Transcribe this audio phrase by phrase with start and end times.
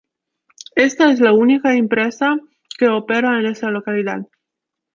[0.77, 2.35] Esta es la única empresa
[2.79, 4.23] que ópera en esta localidad.